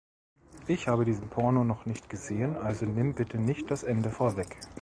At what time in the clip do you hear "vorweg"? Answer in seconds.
4.09-4.57